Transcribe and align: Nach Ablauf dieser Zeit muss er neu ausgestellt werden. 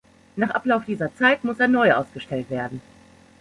Nach 0.35 0.49
Ablauf 0.49 0.85
dieser 0.85 1.13
Zeit 1.13 1.43
muss 1.43 1.59
er 1.59 1.67
neu 1.67 1.93
ausgestellt 1.93 2.49
werden. 2.49 2.81